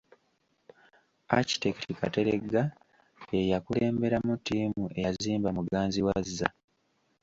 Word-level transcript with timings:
Architect 1.37 1.81
Kateregga 1.99 2.61
y'eyakulemberamu 3.31 4.33
ttiimu 4.41 4.83
eyazimba 4.97 5.49
Muganzirwazza. 5.57 6.47